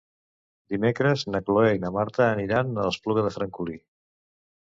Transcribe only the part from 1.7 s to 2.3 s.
i na Marta